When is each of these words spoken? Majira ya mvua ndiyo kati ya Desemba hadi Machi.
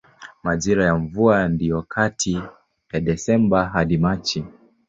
Majira 0.43 0.85
ya 0.85 0.95
mvua 0.95 1.47
ndiyo 1.47 1.81
kati 1.81 2.41
ya 2.93 2.99
Desemba 3.01 3.65
hadi 3.65 3.97
Machi. 3.97 4.45